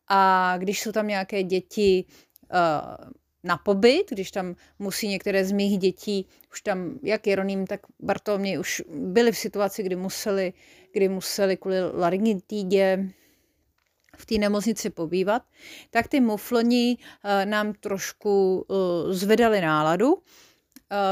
a 0.08 0.54
když 0.58 0.82
jsou 0.82 0.92
tam 0.92 1.08
nějaké 1.08 1.44
děti 1.44 2.06
uh, 2.54 3.12
na 3.44 3.58
pobyt, 3.58 4.04
když 4.10 4.32
tam 4.32 4.56
musí 4.80 5.08
některé 5.08 5.46
z 5.46 5.52
mých 5.52 5.78
dětí, 5.78 6.28
už 6.52 6.62
tam, 6.62 7.00
jak 7.04 7.28
Jeroným, 7.28 7.68
tak 7.68 7.80
Bartoloměj, 8.00 8.60
už 8.60 8.84
byli 8.90 9.32
v 9.32 9.38
situaci, 9.38 9.84
kdy 9.84 9.96
museli, 9.96 10.54
kdy 10.94 11.10
museli 11.10 11.58
kvůli 11.58 11.78
laryngitidě 11.94 13.10
v 14.18 14.26
té 14.26 14.36
nemocnici 14.36 14.90
pobývat, 14.90 15.44
tak 15.90 16.08
ty 16.08 16.20
mufloni 16.20 16.98
uh, 16.98 17.46
nám 17.46 17.74
trošku 17.74 18.66
uh, 18.68 18.78
zvedali 19.14 19.62
náladu 19.62 20.18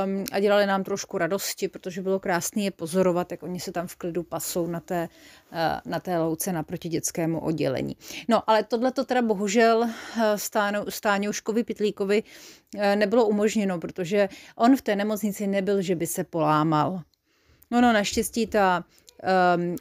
um, 0.06 0.24
a 0.32 0.40
dělali 0.40 0.66
nám 0.66 0.84
trošku 0.84 1.18
radosti, 1.18 1.68
protože 1.68 2.02
bylo 2.02 2.20
krásné 2.20 2.62
je 2.62 2.72
pozorovat, 2.72 3.32
jak 3.32 3.44
oni 3.44 3.60
se 3.60 3.72
tam 3.72 3.88
v 3.88 3.96
klidu 3.96 4.24
pasou 4.24 4.68
na 4.68 4.80
té, 4.80 5.10
uh, 5.52 5.58
na 5.92 6.00
té 6.00 6.18
louce 6.18 6.54
naproti 6.54 6.90
dětskému 6.90 7.40
oddělení. 7.40 7.98
No, 8.28 8.50
ale 8.50 8.64
tohle 8.64 8.92
to 8.92 9.06
teda 9.06 9.22
bohužel 9.22 9.78
uh, 9.78 9.90
Stánu, 10.36 10.80
Stáňouškovi 10.90 11.64
Pitlíkovi 11.64 12.24
uh, 12.24 12.82
nebylo 12.96 13.26
umožněno, 13.26 13.80
protože 13.80 14.30
on 14.56 14.76
v 14.76 14.82
té 14.82 14.96
nemocnici 14.96 15.48
nebyl, 15.48 15.82
že 15.82 15.96
by 15.96 16.08
se 16.08 16.24
polámal. 16.24 17.02
No, 17.72 17.82
no, 17.82 17.94
naštěstí 17.94 18.48
ta 18.48 18.84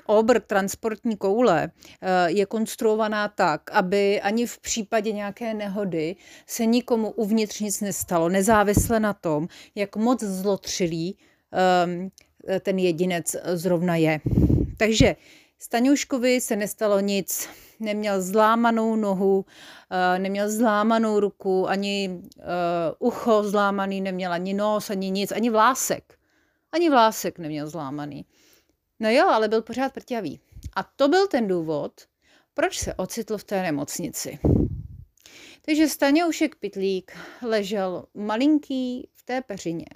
obr 0.07 0.41
transportní 0.41 1.17
koule 1.17 1.71
uh, 1.71 2.09
je 2.27 2.47
konstruovaná 2.47 3.29
tak, 3.29 3.71
aby 3.71 4.21
ani 4.21 4.47
v 4.47 4.59
případě 4.59 5.13
nějaké 5.13 5.55
nehody 5.55 6.17
se 6.47 6.67
nikomu 6.67 7.11
uvnitř 7.11 7.61
nic 7.61 7.81
nestalo, 7.81 8.29
nezávisle 8.29 9.01
na 9.01 9.13
tom, 9.13 9.49
jak 9.75 9.97
moc 9.97 10.23
zlotřilý 10.23 11.17
um, 11.17 12.11
ten 12.61 12.79
jedinec 12.79 13.37
zrovna 13.55 13.97
je. 13.97 14.21
Takže 14.77 15.17
Staňuškovi 15.59 16.41
se 16.41 16.57
nestalo 16.57 17.01
nic, 17.01 17.49
neměl 17.81 18.23
zlámanou 18.23 18.97
nohu, 18.97 19.39
uh, 19.39 20.19
neměl 20.19 20.51
zlámanou 20.51 21.21
ruku, 21.21 21.69
ani 21.69 22.21
uh, 22.37 23.09
ucho 23.09 23.43
zlámaný, 23.43 24.01
neměl 24.01 24.33
ani 24.33 24.55
nos, 24.55 24.91
ani 24.91 25.11
nic, 25.11 25.33
ani 25.33 25.51
vlásek. 25.51 26.15
Ani 26.73 26.91
vlásek 26.91 27.39
neměl 27.39 27.69
zlámaný. 27.69 28.25
No 29.01 29.11
jo, 29.11 29.29
ale 29.29 29.49
byl 29.49 29.63
pořád 29.63 29.93
prťavý. 29.93 30.41
A 30.77 30.83
to 30.83 31.09
byl 31.09 31.27
ten 31.27 31.49
důvod, 31.49 31.93
proč 32.55 32.79
se 32.79 32.95
ocitl 32.95 33.39
v 33.39 33.45
té 33.45 33.63
nemocnici. 33.63 34.39
Takže 35.63 35.89
Staňoušek 35.89 36.55
Pitlík 36.57 37.17
ležel 37.43 38.07
malinký 38.15 39.09
v 39.15 39.23
té 39.23 39.41
peřině 39.41 39.87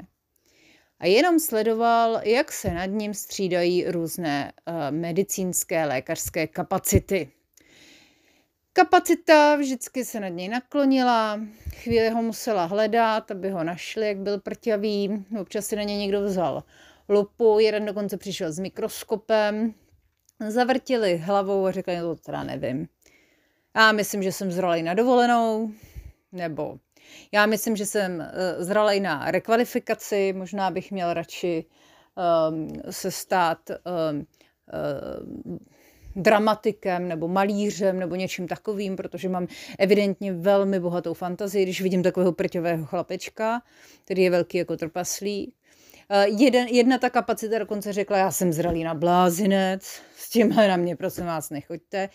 a 1.00 1.06
jenom 1.06 1.40
sledoval, 1.40 2.20
jak 2.24 2.52
se 2.52 2.70
nad 2.70 2.86
ním 2.86 3.14
střídají 3.14 3.84
různé 3.88 4.52
uh, 4.68 4.74
medicínské 4.90 5.84
lékařské 5.84 6.46
kapacity. 6.46 7.30
Kapacita 8.72 9.56
vždycky 9.56 10.04
se 10.04 10.20
nad 10.20 10.28
něj 10.28 10.48
naklonila, 10.48 11.40
chvíli 11.74 12.10
ho 12.10 12.22
musela 12.22 12.64
hledat, 12.64 13.30
aby 13.30 13.50
ho 13.50 13.64
našli, 13.64 14.06
jak 14.06 14.18
byl 14.18 14.40
prťavý. 14.40 15.24
Občas 15.40 15.66
si 15.66 15.76
na 15.76 15.82
něj 15.82 15.98
někdo 15.98 16.22
vzal 16.22 16.64
lupu, 17.08 17.58
jeden 17.58 17.84
dokonce 17.84 18.16
přišel 18.16 18.52
s 18.52 18.58
mikroskopem, 18.58 19.74
zavrtili 20.48 21.16
hlavou 21.16 21.66
a 21.66 21.70
řekli, 21.70 21.96
no 21.96 22.14
to 22.14 22.22
teda 22.22 22.44
nevím. 22.44 22.88
Já 23.76 23.92
myslím, 23.92 24.22
že 24.22 24.32
jsem 24.32 24.52
zralej 24.52 24.82
na 24.82 24.94
dovolenou, 24.94 25.70
nebo 26.32 26.78
já 27.32 27.46
myslím, 27.46 27.76
že 27.76 27.86
jsem 27.86 28.20
eh, 28.20 28.64
zralej 28.64 29.00
na 29.00 29.30
rekvalifikaci, 29.30 30.32
možná 30.36 30.70
bych 30.70 30.92
měl 30.92 31.14
radši 31.14 31.64
um, 32.50 32.68
se 32.90 33.10
stát 33.10 33.58
um, 33.70 34.18
um, 34.18 35.58
dramatikem 36.16 37.08
nebo 37.08 37.28
malířem 37.28 37.98
nebo 37.98 38.14
něčím 38.14 38.48
takovým, 38.48 38.96
protože 38.96 39.28
mám 39.28 39.46
evidentně 39.78 40.32
velmi 40.32 40.80
bohatou 40.80 41.14
fantazii, 41.14 41.62
když 41.62 41.80
vidím 41.80 42.02
takového 42.02 42.32
prťového 42.32 42.86
chlapečka, 42.86 43.62
který 44.04 44.22
je 44.22 44.30
velký 44.30 44.58
jako 44.58 44.76
trpaslík. 44.76 45.54
Eh, 46.10 46.28
jeden, 46.28 46.68
jedna 46.68 46.98
ta 46.98 47.10
kapacita 47.10 47.58
dokonce 47.58 47.92
řekla, 47.92 48.18
já 48.18 48.30
jsem 48.30 48.52
zralý 48.52 48.84
na 48.84 48.94
blázinec, 48.94 50.00
s 50.16 50.30
tímhle 50.30 50.68
na 50.68 50.76
mě 50.76 50.96
prosím 50.96 51.26
vás 51.26 51.50
nechoďte. 51.50 52.08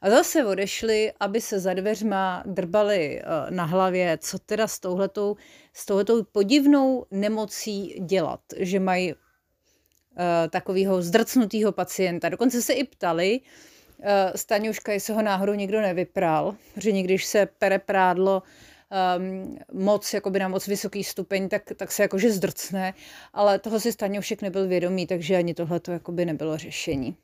A 0.00 0.10
zase 0.10 0.44
odešli, 0.44 1.12
aby 1.20 1.40
se 1.40 1.60
za 1.60 1.74
dveřma 1.74 2.42
drbali 2.46 3.20
eh, 3.20 3.50
na 3.50 3.64
hlavě, 3.64 4.18
co 4.18 4.38
teda 4.38 4.68
s 4.68 4.78
touhletou, 4.78 5.36
s 5.72 5.86
touhletou 5.86 6.22
podivnou 6.22 7.06
nemocí 7.10 8.00
dělat, 8.00 8.40
že 8.58 8.80
mají 8.80 9.12
uh, 9.12 9.18
takového 10.50 11.02
zdrcnutého 11.02 11.72
pacienta. 11.72 12.28
Dokonce 12.28 12.62
se 12.62 12.72
i 12.72 12.84
ptali, 12.84 13.40
Staňuška, 14.36 14.92
jestli 14.92 15.14
ho 15.14 15.22
náhodou 15.22 15.52
někdo 15.54 15.80
nevypral, 15.80 16.54
že 16.76 16.92
někdy, 16.92 17.14
když 17.14 17.24
se 17.24 17.46
pere 17.58 17.78
prádlo 17.78 18.42
um, 19.18 19.58
moc, 19.72 20.14
jakoby 20.14 20.38
na 20.38 20.48
moc 20.48 20.66
vysoký 20.66 21.04
stupeň, 21.04 21.48
tak, 21.48 21.62
tak 21.76 21.92
se 21.92 22.02
jakože 22.02 22.32
zdrcne, 22.32 22.94
ale 23.32 23.58
toho 23.58 23.80
si 23.80 23.92
Staňoušek 23.92 24.42
nebyl 24.42 24.68
vědomý, 24.68 25.06
takže 25.06 25.36
ani 25.36 25.54
tohle 25.54 25.80
to 25.80 25.92
jakoby 25.92 26.24
nebylo 26.24 26.58
řešení. 26.58 27.16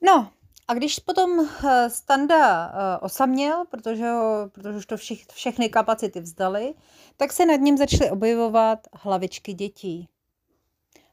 No, 0.00 0.30
a 0.68 0.74
když 0.74 0.98
potom 0.98 1.48
eh, 1.64 1.90
Standa 1.90 2.68
eh, 2.68 2.98
osaměl, 2.98 3.64
protože, 3.70 4.10
ho, 4.10 4.50
protože 4.52 4.76
už 4.78 4.86
to 4.86 4.96
všich, 4.96 5.26
všechny 5.32 5.68
kapacity 5.68 6.20
vzdali, 6.20 6.74
tak 7.16 7.32
se 7.32 7.46
nad 7.46 7.56
ním 7.56 7.76
začaly 7.76 8.10
objevovat 8.10 8.78
hlavičky 8.92 9.52
dětí. 9.52 10.08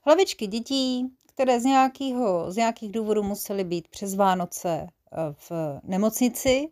Hlavičky 0.05 0.47
dětí, 0.47 1.07
které 1.33 1.59
z, 1.59 1.63
nějakého, 1.63 2.51
z 2.51 2.55
nějakých 2.55 2.91
důvodů 2.91 3.23
musely 3.23 3.63
být 3.63 3.87
přes 3.87 4.15
Vánoce 4.15 4.69
eh, 4.69 5.17
v 5.49 5.79
nemocnici 5.83 6.69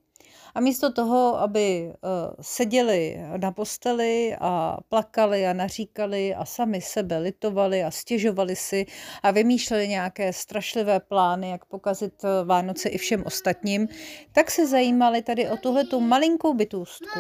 A 0.55 0.59
místo 0.59 0.93
toho, 0.93 1.39
aby 1.39 1.85
uh, 1.87 2.09
seděli 2.41 3.17
na 3.37 3.51
posteli 3.51 4.35
a 4.39 4.77
plakali 4.89 5.47
a 5.47 5.53
naříkali 5.53 6.35
a 6.35 6.45
sami 6.45 6.81
sebe 6.81 7.17
litovali 7.17 7.83
a 7.83 7.91
stěžovali 7.91 8.55
si 8.55 8.85
a 9.23 9.31
vymýšleli 9.31 9.87
nějaké 9.87 10.33
strašlivé 10.33 10.99
plány, 10.99 11.49
jak 11.49 11.65
pokazit 11.65 12.13
eh, 12.23 12.45
Vánoce 12.45 12.89
i 12.89 12.97
všem 12.97 13.23
ostatním, 13.25 13.87
tak 14.31 14.51
se 14.51 14.67
zajímali 14.67 15.21
tady 15.21 15.49
o 15.49 15.57
tuhletu 15.57 15.99
malinkou 15.99 16.53
bytůstku. 16.53 17.19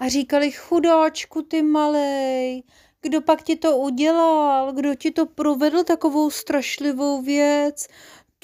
A 0.00 0.08
říkali, 0.08 0.50
chudáčku 0.50 1.42
ty 1.42 1.62
malej, 1.62 2.62
kdo 3.02 3.20
pak 3.20 3.42
ti 3.42 3.56
to 3.56 3.76
udělal? 3.76 4.72
Kdo 4.72 4.94
ti 4.94 5.10
to 5.10 5.26
provedl 5.26 5.84
takovou 5.84 6.30
strašlivou 6.30 7.22
věc? 7.22 7.86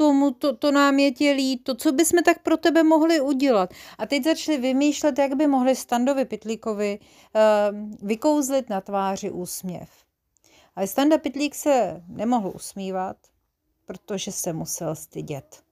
Tomu, 0.00 0.30
to, 0.30 0.56
to 0.56 0.72
nám 0.72 0.98
je 0.98 1.12
tě 1.12 1.30
líto, 1.30 1.74
co 1.74 1.92
bychom 1.92 2.22
tak 2.24 2.42
pro 2.42 2.56
tebe 2.56 2.82
mohli 2.82 3.20
udělat. 3.20 3.70
A 3.98 4.06
teď 4.06 4.24
začali 4.24 4.58
vymýšlet, 4.58 5.18
jak 5.18 5.34
by 5.34 5.46
mohli 5.46 5.76
Standovi 5.76 6.24
Pitlíkovi 6.24 6.98
uh, 6.98 8.08
vykouzlit 8.08 8.70
na 8.70 8.80
tváři 8.80 9.30
úsměv. 9.30 9.88
Ale 10.76 10.86
Standa 10.86 11.18
Pitlík 11.18 11.54
se 11.54 12.02
nemohl 12.08 12.52
usmívat, 12.54 13.16
protože 13.86 14.32
se 14.32 14.52
musel 14.52 14.94
stydět. 14.94 15.62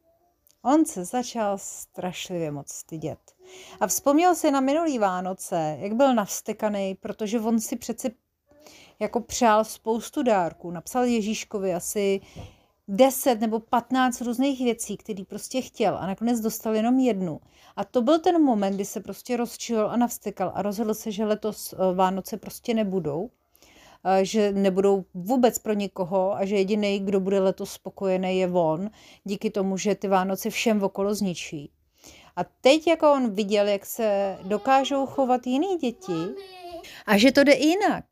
On 0.62 0.85
se 0.85 1.04
začal 1.04 1.58
strašlivě 1.58 2.50
moc 2.50 2.73
stydět. 2.73 3.18
A 3.80 3.87
vzpomněl 3.87 4.35
si 4.35 4.50
na 4.50 4.61
minulý 4.61 4.99
Vánoce, 4.99 5.76
jak 5.80 5.92
byl 5.92 6.14
navstekaný, 6.14 6.94
protože 6.94 7.40
on 7.40 7.61
si 7.61 7.76
přece 7.76 8.11
jako 8.99 9.20
přál 9.20 9.64
spoustu 9.64 10.23
dárků. 10.23 10.70
Napsal 10.70 11.04
Ježíškovi 11.04 11.75
asi 11.75 12.20
10 12.88 13.40
nebo 13.40 13.61
15 13.61 14.21
různých 14.21 14.61
věcí, 14.61 14.97
který 14.97 15.25
prostě 15.25 15.62
chtěl 15.62 15.97
a 15.99 16.07
nakonec 16.07 16.40
dostal 16.40 16.75
jenom 16.75 16.99
jednu. 16.99 17.40
A 17.76 17.85
to 17.85 18.02
byl 18.02 18.18
ten 18.18 18.42
moment, 18.42 18.75
kdy 18.75 18.85
se 18.85 19.00
prostě 19.00 19.37
rozčil 19.37 19.90
a 19.90 19.97
navstekal 19.97 20.52
a 20.54 20.62
rozhodl 20.62 20.95
se, 20.95 21.12
že 21.12 21.25
letos 21.25 21.73
eh, 21.73 21.95
Vánoce 21.95 22.37
prostě 22.37 22.75
nebudou, 22.75 23.30
že 24.23 24.52
nebudou 24.52 25.04
vůbec 25.14 25.59
pro 25.59 25.73
nikoho 25.73 26.37
a 26.37 26.45
že 26.45 26.57
jediný, 26.57 27.00
kdo 27.00 27.21
bude 27.21 27.40
letos 27.40 27.73
spokojený, 27.73 28.38
je 28.38 28.50
on, 28.52 28.90
díky 29.25 29.50
tomu, 29.50 29.76
že 29.76 29.95
ty 29.95 30.09
Vánoce 30.09 30.50
všem 30.50 30.83
okolo 30.83 31.14
zničí. 31.14 31.71
A 32.37 32.45
teď 32.61 32.87
jako 32.87 33.12
on 33.12 33.30
viděl, 33.30 33.66
jak 33.66 33.87
se 33.87 34.38
dokážou 34.42 35.07
chovat 35.07 35.47
jiný 35.47 35.76
děti 35.76 36.35
a 37.07 37.18
že 37.18 37.33
to 37.33 37.45
jde 37.45 37.54
jinak 37.54 38.04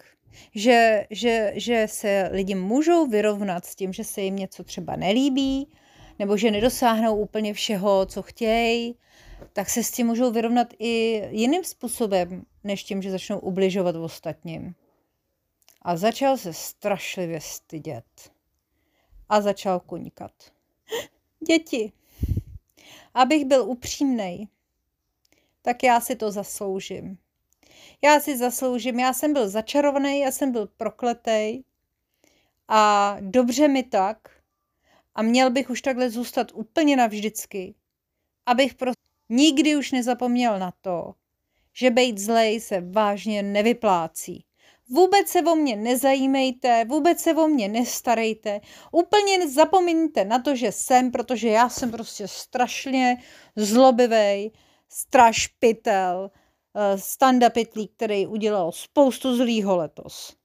že, 0.55 1.07
že, 1.11 1.53
že 1.55 1.87
se 1.91 2.29
lidi 2.33 2.55
můžou 2.55 3.07
vyrovnat 3.07 3.65
s 3.65 3.75
tím, 3.75 3.93
že 3.93 4.05
se 4.05 4.21
jim 4.21 4.37
něco 4.37 4.65
třeba 4.65 4.97
nelíbí, 4.97 5.69
nebo 6.19 6.37
že 6.37 6.51
nedosáhnou 6.51 7.17
úplně 7.17 7.55
všeho, 7.55 8.07
co 8.07 8.23
chtějí, 8.23 8.95
tak 9.53 9.71
se 9.71 9.83
s 9.83 9.91
tím 9.91 10.07
můžou 10.07 10.33
vyrovnat 10.33 10.69
i 10.79 11.23
jiným 11.31 11.65
způsobem, 11.65 12.43
než 12.65 12.85
tím, 12.85 13.03
že 13.03 13.11
začnou 13.11 13.39
ubližovat 13.39 13.97
ostatním. 13.97 14.75
A 15.83 15.97
začal 15.97 16.37
se 16.37 16.53
strašlivě 16.53 17.41
stydět. 17.41 18.31
A 19.29 19.41
začal 19.41 19.81
kunikat. 19.81 20.33
Děti, 21.47 21.93
abych 23.15 23.45
byl 23.45 23.63
upřímný, 23.63 24.49
tak 25.63 25.83
já 25.83 26.01
si 26.01 26.17
to 26.17 26.31
zasloužím. 26.31 27.19
Já 28.03 28.21
si 28.21 28.37
zasloužím, 28.37 29.01
já 29.01 29.13
jsem 29.13 29.33
byl 29.33 29.49
začarovaný, 29.49 30.21
já 30.21 30.31
jsem 30.31 30.53
byl 30.53 30.69
prokletej 30.77 31.65
a 32.69 33.17
dobře 33.21 33.69
mi 33.69 33.83
tak 33.83 34.19
a 35.15 35.23
měl 35.23 35.51
bych 35.51 35.71
už 35.71 35.83
takhle 35.83 36.11
zůstat 36.11 36.53
úplně 36.55 36.97
navždycky, 36.97 37.75
abych 38.47 38.75
prostě 38.75 39.03
nikdy 39.29 39.77
už 39.77 39.93
nezapomněl 39.93 40.59
na 40.59 40.73
to, 40.81 41.15
že 41.73 41.91
být 41.91 42.19
zlej 42.19 42.61
se 42.61 42.81
vážně 42.81 43.43
nevyplácí. 43.43 44.45
Vůbec 44.89 45.29
se 45.29 45.43
o 45.43 45.55
mě 45.55 45.77
nezajímejte, 45.77 46.85
vůbec 46.85 47.21
se 47.21 47.35
o 47.35 47.49
mě 47.49 47.69
nestarejte, 47.69 48.61
úplně 48.93 49.49
zapomeňte 49.49 50.25
na 50.25 50.39
to, 50.39 50.57
že 50.57 50.73
jsem, 50.73 51.11
protože 51.11 51.49
já 51.49 51.69
jsem 51.69 51.91
prostě 51.91 52.29
strašně 52.29 53.23
zlobivý, 53.57 54.53
strašpitel, 54.89 56.31
Standa 56.97 57.51
Pitlík, 57.51 57.93
který 57.93 58.27
udělal 58.27 58.73
spoustu 58.73 59.37
zlýho 59.37 59.77
letos. 59.77 60.37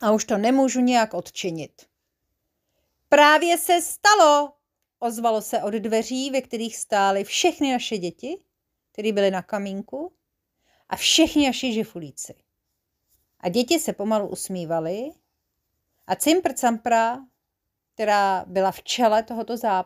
A 0.00 0.10
už 0.10 0.24
to 0.24 0.38
nemůžu 0.38 0.80
nějak 0.80 1.14
odčinit. 1.14 1.86
Právě 3.08 3.58
se 3.58 3.82
stalo, 3.82 4.52
ozvalo 4.98 5.42
se 5.42 5.62
od 5.62 5.74
dveří, 5.74 6.30
ve 6.30 6.40
kterých 6.40 6.76
stály 6.76 7.24
všechny 7.24 7.72
naše 7.72 7.98
děti, 7.98 8.38
které 8.92 9.12
byly 9.12 9.30
na 9.30 9.42
kamínku, 9.42 10.12
a 10.88 10.96
všichni 10.96 11.46
naši 11.46 11.72
žifulíci. 11.72 12.34
A 13.40 13.48
děti 13.48 13.80
se 13.80 13.92
pomalu 13.92 14.28
usmívaly 14.28 15.10
a 16.06 16.16
Cimpr 16.16 16.52
Campra, 16.52 17.18
která 17.94 18.44
byla 18.46 18.72
v 18.72 18.82
čele 18.82 19.22
tohoto, 19.22 19.56
zá, 19.56 19.84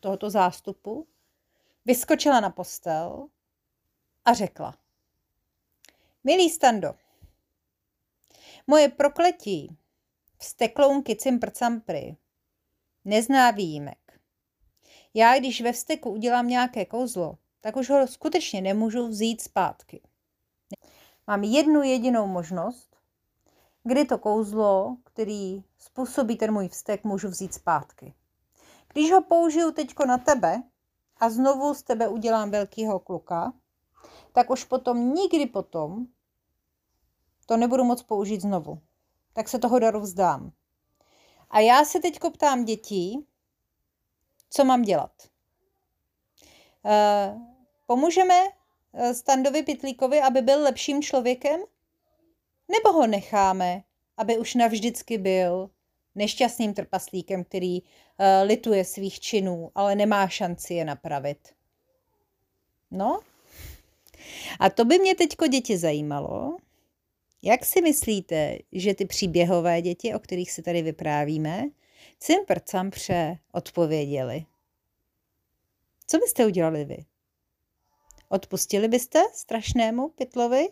tohoto 0.00 0.30
zástupu, 0.30 1.06
vyskočila 1.84 2.40
na 2.40 2.50
postel 2.50 3.28
a 4.26 4.32
řekla. 4.34 4.74
Milý 6.24 6.50
Stando, 6.50 6.94
moje 8.66 8.88
prokletí 8.88 9.76
vzteklounky 10.38 11.14
cimpr-campry 11.14 12.16
nezná 13.04 13.50
výjimek. 13.50 14.20
Já, 15.14 15.38
když 15.38 15.60
ve 15.60 15.72
vzteku 15.72 16.10
udělám 16.10 16.48
nějaké 16.48 16.84
kouzlo, 16.84 17.38
tak 17.60 17.76
už 17.76 17.90
ho 17.90 18.06
skutečně 18.06 18.60
nemůžu 18.60 19.08
vzít 19.08 19.40
zpátky. 19.40 20.00
Mám 21.26 21.44
jednu 21.44 21.82
jedinou 21.82 22.26
možnost, 22.26 22.96
kdy 23.84 24.04
to 24.04 24.18
kouzlo, 24.18 24.96
který 25.04 25.64
způsobí 25.78 26.36
ten 26.36 26.52
můj 26.52 26.68
vztek, 26.68 27.04
můžu 27.04 27.28
vzít 27.28 27.54
zpátky. 27.54 28.14
Když 28.92 29.10
ho 29.10 29.22
použiju 29.22 29.72
teďko 29.72 30.06
na 30.06 30.18
tebe 30.18 30.62
a 31.16 31.30
znovu 31.30 31.74
z 31.74 31.82
tebe 31.82 32.08
udělám 32.08 32.50
velkýho 32.50 33.00
kluka, 33.00 33.52
tak 34.36 34.50
už 34.50 34.64
potom 34.64 35.14
nikdy 35.14 35.46
potom 35.46 36.06
to 37.46 37.56
nebudu 37.56 37.84
moc 37.84 38.02
použít 38.02 38.40
znovu. 38.40 38.80
Tak 39.32 39.48
se 39.48 39.58
toho 39.58 39.78
daru 39.78 40.00
vzdám. 40.00 40.52
A 41.50 41.60
já 41.60 41.84
se 41.84 42.00
teď 42.00 42.18
ptám 42.32 42.64
dětí, 42.64 43.26
co 44.50 44.64
mám 44.64 44.82
dělat. 44.82 45.12
Uh, 46.82 47.40
pomůžeme 47.86 48.34
eh, 48.92 49.14
Standovi 49.14 49.62
Pitlíkovi, 49.62 50.20
aby 50.20 50.42
byl 50.42 50.62
lepším 50.62 51.02
člověkem? 51.02 51.60
Nebo 52.68 52.92
ho 52.92 53.06
necháme, 53.06 53.82
aby 54.16 54.38
už 54.38 54.54
navždycky 54.54 55.18
byl 55.18 55.70
nešťastným 56.14 56.74
trpaslíkem, 56.74 57.44
který 57.44 57.82
uh, 57.82 57.88
lituje 58.42 58.84
svých 58.84 59.20
činů, 59.20 59.70
ale 59.74 59.94
nemá 59.94 60.28
šanci 60.28 60.74
je 60.74 60.84
napravit? 60.84 61.54
No, 62.90 63.20
a 64.60 64.70
to 64.70 64.84
by 64.84 64.98
mě 64.98 65.14
teďko 65.14 65.46
děti 65.46 65.78
zajímalo. 65.78 66.56
Jak 67.42 67.64
si 67.64 67.82
myslíte, 67.82 68.58
že 68.72 68.94
ty 68.94 69.06
příběhové 69.06 69.82
děti, 69.82 70.14
o 70.14 70.18
kterých 70.18 70.52
si 70.52 70.62
tady 70.62 70.82
vyprávíme, 70.82 71.64
cimpr 72.18 72.60
campře 72.60 73.38
odpověděli? 73.52 74.46
Co 76.06 76.18
byste 76.18 76.46
udělali 76.46 76.84
vy? 76.84 77.04
Odpustili 78.28 78.88
byste 78.88 79.22
strašnému 79.34 80.08
pytlovi? 80.08 80.68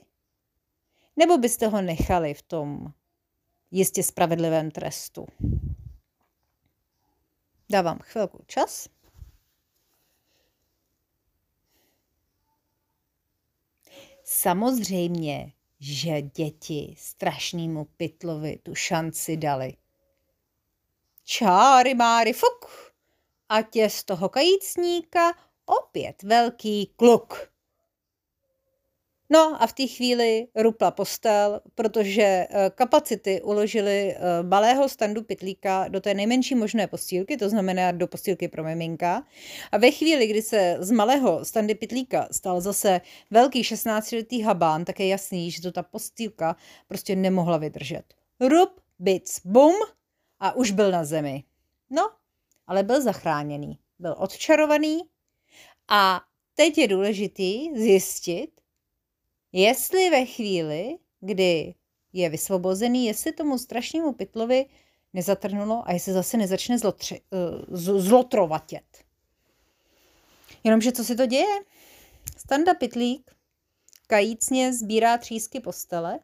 Nebo 1.16 1.38
byste 1.38 1.66
ho 1.66 1.82
nechali 1.82 2.34
v 2.34 2.42
tom 2.42 2.92
jistě 3.70 4.02
spravedlivém 4.02 4.70
trestu? 4.70 5.26
Dávám 7.70 7.98
chvilku 8.02 8.44
čas. 8.46 8.88
Samozřejmě, 14.24 15.52
že 15.80 16.22
děti 16.22 16.94
strašnému 16.98 17.84
pytlovi 17.96 18.58
tu 18.62 18.74
šanci 18.74 19.36
dali. 19.36 19.76
Čáry 21.24 21.94
máry 21.94 22.32
fuk, 22.32 22.92
ať 23.48 23.76
je 23.76 23.90
z 23.90 24.04
toho 24.04 24.28
kajícníka 24.28 25.32
opět 25.64 26.22
velký 26.22 26.86
kluk. 26.96 27.53
No 29.34 29.62
a 29.62 29.66
v 29.66 29.72
té 29.72 29.86
chvíli 29.86 30.46
rupla 30.54 30.90
postel, 30.90 31.60
protože 31.74 32.22
eh, 32.22 32.70
kapacity 32.74 33.42
uložili 33.42 34.14
eh, 34.14 34.42
malého 34.42 34.88
standu 34.88 35.22
pitlíka 35.22 35.88
do 35.88 36.00
té 36.00 36.14
nejmenší 36.14 36.54
možné 36.54 36.86
postýlky, 36.86 37.36
to 37.36 37.48
znamená 37.48 37.92
do 37.92 38.06
postýlky 38.06 38.48
pro 38.48 38.64
miminka. 38.64 39.26
A 39.72 39.78
ve 39.78 39.90
chvíli, 39.90 40.26
kdy 40.26 40.42
se 40.42 40.76
z 40.78 40.90
malého 40.90 41.44
standy 41.44 41.74
pitlíka 41.74 42.28
stal 42.30 42.60
zase 42.60 43.00
velký 43.30 43.62
16-letý 43.62 44.42
habán, 44.42 44.84
tak 44.84 45.00
je 45.00 45.08
jasný, 45.08 45.50
že 45.50 45.62
to 45.62 45.72
ta 45.72 45.82
postýlka 45.82 46.56
prostě 46.88 47.16
nemohla 47.16 47.56
vydržet. 47.56 48.04
Rup, 48.40 48.80
bic, 48.98 49.40
bum 49.44 49.74
a 50.40 50.56
už 50.56 50.70
byl 50.70 50.90
na 50.90 51.04
zemi. 51.04 51.44
No, 51.90 52.10
ale 52.66 52.82
byl 52.82 53.02
zachráněný, 53.02 53.78
byl 53.98 54.14
odčarovaný 54.18 55.00
a 55.88 56.20
teď 56.54 56.78
je 56.78 56.88
důležitý 56.88 57.76
zjistit, 57.76 58.53
jestli 59.54 60.10
ve 60.10 60.26
chvíli, 60.26 60.98
kdy 61.20 61.74
je 62.12 62.28
vysvobozený, 62.28 63.06
jestli 63.06 63.32
tomu 63.32 63.58
strašnému 63.58 64.12
pytlovi 64.12 64.66
nezatrnulo 65.12 65.82
a 65.86 65.92
jestli 65.92 66.12
zase 66.12 66.36
nezačne 66.36 66.78
zlotři, 66.78 67.20
uh, 67.30 67.76
zlotrovatět. 68.00 69.04
Jenomže 70.64 70.92
co 70.92 71.04
se 71.04 71.14
to 71.14 71.26
děje? 71.26 71.60
Standa 72.36 72.74
Pytlík 72.74 73.30
kajícně 74.06 74.72
sbírá 74.72 75.18
třísky 75.18 75.60
postele 75.60 76.18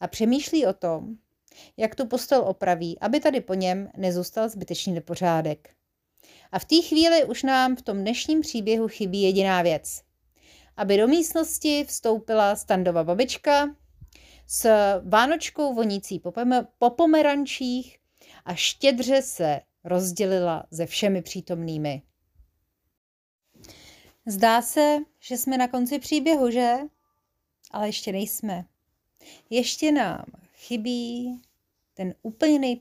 a 0.00 0.08
přemýšlí 0.08 0.66
o 0.66 0.72
tom, 0.72 1.16
jak 1.76 1.94
tu 1.94 2.06
postel 2.06 2.42
opraví, 2.42 2.98
aby 3.00 3.20
tady 3.20 3.40
po 3.40 3.54
něm 3.54 3.90
nezůstal 3.96 4.48
zbytečný 4.48 4.92
nepořádek. 4.92 5.74
A 6.52 6.58
v 6.58 6.64
té 6.64 6.82
chvíli 6.88 7.24
už 7.24 7.42
nám 7.42 7.76
v 7.76 7.82
tom 7.82 7.98
dnešním 7.98 8.40
příběhu 8.40 8.88
chybí 8.88 9.22
jediná 9.22 9.62
věc. 9.62 10.03
Aby 10.76 10.96
do 10.96 11.08
místnosti 11.08 11.84
vstoupila 11.84 12.56
standova 12.56 13.04
babička 13.04 13.76
s 14.46 14.68
vánočkou 15.08 15.74
vonící 15.74 16.22
po 16.78 16.90
pomerančích 16.90 17.98
a 18.44 18.54
štědře 18.54 19.22
se 19.22 19.60
rozdělila 19.84 20.66
se 20.72 20.86
všemi 20.86 21.22
přítomnými. 21.22 22.02
Zdá 24.26 24.62
se, 24.62 24.98
že 25.20 25.36
jsme 25.36 25.58
na 25.58 25.68
konci 25.68 25.98
příběhu, 25.98 26.50
že? 26.50 26.74
Ale 27.70 27.88
ještě 27.88 28.12
nejsme. 28.12 28.64
Ještě 29.50 29.92
nám 29.92 30.24
chybí 30.54 31.40
ten 31.94 32.14
úplně 32.22 32.76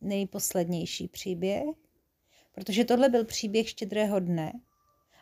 nejposlednější 0.00 1.08
příběh, 1.08 1.64
protože 2.52 2.84
tohle 2.84 3.08
byl 3.08 3.24
příběh 3.24 3.68
štědrého 3.68 4.20
dne 4.20 4.52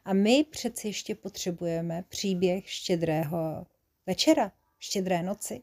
a 0.05 0.13
my 0.13 0.45
přeci 0.45 0.89
ještě 0.89 1.15
potřebujeme 1.15 2.05
příběh 2.09 2.71
štědrého 2.71 3.67
večera, 4.07 4.53
štědré 4.79 5.23
noci. 5.23 5.63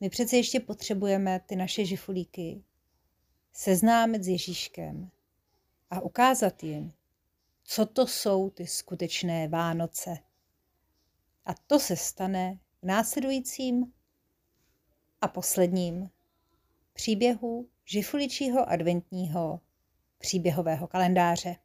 My 0.00 0.10
přeci 0.10 0.36
ještě 0.36 0.60
potřebujeme 0.60 1.40
ty 1.46 1.56
naše 1.56 1.84
žifulíky 1.84 2.64
seznámit 3.52 4.24
s 4.24 4.28
Ježíškem 4.28 5.10
a 5.90 6.00
ukázat 6.00 6.62
jim, 6.62 6.92
co 7.64 7.86
to 7.86 8.06
jsou 8.06 8.50
ty 8.50 8.66
skutečné 8.66 9.48
Vánoce. 9.48 10.18
A 11.44 11.54
to 11.54 11.80
se 11.80 11.96
stane 11.96 12.58
v 12.82 12.86
následujícím 12.86 13.92
a 15.20 15.28
posledním 15.28 16.10
příběhu 16.92 17.68
žifuličího 17.84 18.68
adventního 18.68 19.60
příběhového 20.18 20.86
kalendáře. 20.86 21.56